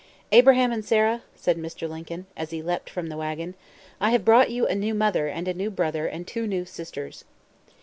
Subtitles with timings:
[0.31, 1.87] "Abraham and Sarah," said Mr.
[1.87, 3.53] Lincoln, as he leaped from the wagon,
[3.99, 7.23] "I have brought you a new mother and a new brother and two new sisters."